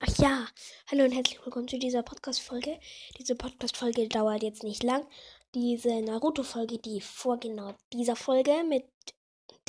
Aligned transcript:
Ach 0.00 0.18
ja, 0.18 0.48
hallo 0.90 1.04
und 1.04 1.12
herzlich 1.12 1.38
willkommen 1.44 1.68
zu 1.68 1.78
dieser 1.78 2.02
Podcast-Folge. 2.02 2.80
Diese 3.16 3.36
Podcast-Folge 3.36 4.08
dauert 4.08 4.42
jetzt 4.42 4.64
nicht 4.64 4.82
lang. 4.82 5.06
Diese 5.54 6.02
Naruto-Folge, 6.02 6.78
die 6.78 7.00
vor 7.00 7.38
genau 7.38 7.76
dieser 7.92 8.16
Folge 8.16 8.64
mit 8.68 8.90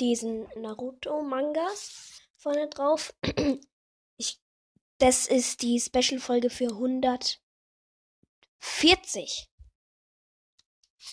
diesen 0.00 0.48
Naruto-Mangas 0.56 2.22
vorne 2.36 2.68
drauf. 2.68 3.14
Ich, 4.18 4.40
das 4.98 5.28
ist 5.28 5.62
die 5.62 5.78
Special-Folge 5.78 6.50
für 6.50 6.70
140. 6.70 9.48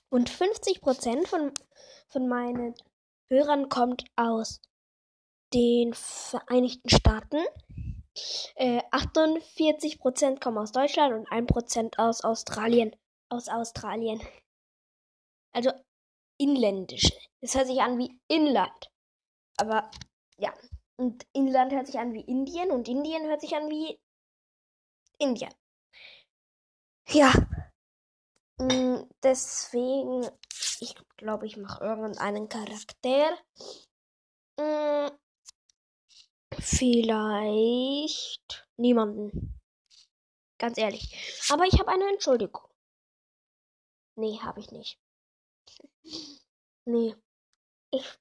Und 0.09 0.32
50% 0.32 1.27
von, 1.27 1.54
von 2.07 2.27
meinen 2.27 2.73
Hörern 3.30 3.70
kommt 3.70 4.05
aus 4.16 4.59
den 5.54 5.93
Vereinigten 5.93 6.89
Staaten. 6.89 7.45
Äh, 8.64 8.82
48% 8.93 10.39
kommen 10.39 10.58
aus 10.58 10.71
Deutschland 10.71 11.13
und 11.13 11.27
1% 11.30 11.99
aus 11.99 12.23
Australien. 12.23 12.95
Aus 13.27 13.49
Australien. 13.49 14.21
Also 15.54 15.73
inländische. 16.40 17.12
Das 17.41 17.55
hört 17.55 17.68
sich 17.68 17.81
an 17.81 17.98
wie 17.98 18.18
Inland. 18.30 18.90
Aber 19.57 19.91
ja. 20.38 20.54
Und 20.95 21.27
Inland 21.34 21.73
hört 21.73 21.88
sich 21.88 21.99
an 21.99 22.13
wie 22.13 22.21
Indien 22.21 22.71
und 22.71 22.88
Indien 22.88 23.27
hört 23.27 23.41
sich 23.41 23.54
an 23.54 23.70
wie 23.70 23.99
Indien. 25.20 25.54
Ja. 27.09 27.34
Mm, 28.59 29.04
deswegen, 29.21 30.26
ich 30.80 30.95
glaube, 31.18 31.48
ich 31.48 31.57
mache 31.57 31.84
irgendeinen 31.84 32.48
Charakter. 32.48 33.38
Mm, 34.57 35.09
Vielleicht 36.59 38.32
niemanden. 38.77 39.59
Ganz 40.59 40.77
ehrlich. 40.77 41.48
Aber 41.50 41.66
ich 41.66 41.80
habe 41.80 41.91
eine 41.91 42.08
Entschuldigung. 42.09 42.68
Nee, 44.15 44.40
habe 44.40 44.60
ich 44.60 44.71
nicht. 44.71 44.99
nee. 46.85 47.15
Ich, 47.91 48.20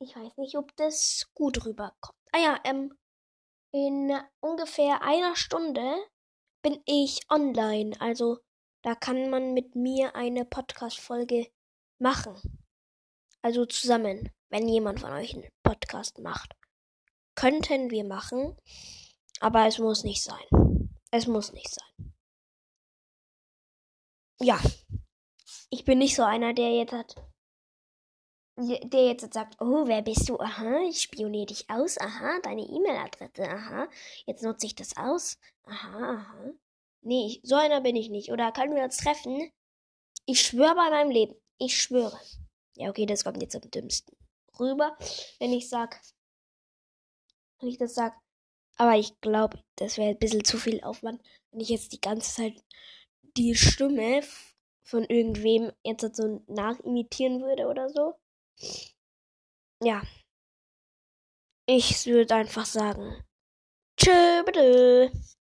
ich 0.00 0.16
weiß 0.16 0.36
nicht, 0.36 0.56
ob 0.56 0.74
das 0.76 1.30
gut 1.34 1.64
rüberkommt. 1.64 2.18
Ah 2.32 2.38
ja, 2.38 2.60
ähm, 2.64 2.96
in 3.72 4.12
ungefähr 4.40 5.02
einer 5.02 5.36
Stunde 5.36 5.96
bin 6.62 6.82
ich 6.86 7.28
online. 7.30 8.00
Also 8.00 8.38
da 8.82 8.94
kann 8.94 9.30
man 9.30 9.52
mit 9.52 9.74
mir 9.74 10.14
eine 10.14 10.44
Podcast-Folge 10.44 11.50
machen. 11.98 12.36
Also 13.42 13.66
zusammen, 13.66 14.30
wenn 14.50 14.68
jemand 14.68 15.00
von 15.00 15.12
euch 15.12 15.34
einen 15.34 15.48
Podcast 15.62 16.18
macht 16.18 16.54
könnten 17.40 17.90
wir 17.90 18.04
machen, 18.04 18.54
aber 19.40 19.66
es 19.66 19.78
muss 19.78 20.04
nicht 20.04 20.22
sein. 20.22 20.90
Es 21.10 21.26
muss 21.26 21.52
nicht 21.52 21.70
sein. 21.70 22.14
Ja, 24.40 24.60
ich 25.70 25.84
bin 25.84 25.98
nicht 25.98 26.14
so 26.14 26.22
einer, 26.22 26.54
der 26.54 26.72
jetzt 26.72 26.92
hat, 26.92 27.14
der 28.56 29.06
jetzt 29.06 29.32
sagt, 29.32 29.60
oh, 29.60 29.86
wer 29.86 30.02
bist 30.02 30.28
du? 30.28 30.38
Aha, 30.38 30.80
ich 30.88 31.02
spioniere 31.02 31.46
dich 31.46 31.68
aus. 31.68 31.98
Aha, 31.98 32.40
deine 32.42 32.62
E-Mail-Adresse. 32.62 33.50
Aha, 33.50 33.88
jetzt 34.26 34.42
nutze 34.42 34.66
ich 34.66 34.74
das 34.74 34.96
aus. 34.96 35.38
Aha, 35.64 36.14
aha. 36.14 36.52
Nee, 37.02 37.40
so 37.42 37.56
einer 37.56 37.80
bin 37.80 37.96
ich 37.96 38.10
nicht. 38.10 38.30
Oder 38.30 38.52
können 38.52 38.74
wir 38.74 38.84
uns 38.84 38.98
treffen? 38.98 39.50
Ich 40.26 40.42
schwöre 40.42 40.74
bei 40.74 40.90
meinem 40.90 41.10
Leben. 41.10 41.34
Ich 41.58 41.80
schwöre. 41.80 42.18
Ja, 42.74 42.90
okay, 42.90 43.06
das 43.06 43.24
kommt 43.24 43.42
jetzt 43.42 43.56
am 43.56 43.70
dümmsten 43.70 44.16
rüber, 44.60 44.96
wenn 45.38 45.52
ich 45.52 45.68
sage, 45.68 45.96
wenn 47.58 47.68
ich 47.68 47.78
das 47.78 47.94
sage. 47.94 48.14
Aber 48.80 48.96
ich 48.96 49.20
glaube, 49.20 49.62
das 49.76 49.98
wäre 49.98 50.08
ein 50.08 50.18
bisschen 50.18 50.42
zu 50.42 50.56
viel 50.56 50.82
Aufwand, 50.82 51.20
wenn 51.50 51.60
ich 51.60 51.68
jetzt 51.68 51.92
die 51.92 52.00
ganze 52.00 52.34
Zeit 52.34 52.64
die 53.36 53.54
Stimme 53.54 54.22
von 54.82 55.04
irgendwem 55.04 55.70
jetzt 55.84 56.16
so 56.16 56.42
nachimitieren 56.46 57.42
würde 57.42 57.66
oder 57.66 57.90
so. 57.90 58.14
Ja. 59.82 60.00
Ich 61.66 62.06
würde 62.06 62.34
einfach 62.34 62.64
sagen. 62.64 63.22
Tschö, 63.98 64.44
bitte. 64.46 65.12